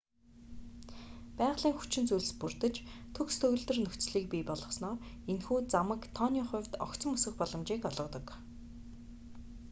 байгалийн 1.39 1.75
хүчин 1.77 2.05
зүйлс 2.07 2.31
бүрдэж 2.41 2.75
төгс 3.15 3.35
төгөлдөр 3.41 3.77
нөхцөлийг 3.81 4.25
бий 4.31 4.43
болгосноор 4.49 4.97
энэхүү 5.31 5.59
замаг 5.73 6.01
тооны 6.17 6.41
хувьд 6.49 6.73
огцом 6.85 7.11
өсөх 7.17 7.33
боломжийг 7.37 7.81
олгодог 7.89 8.25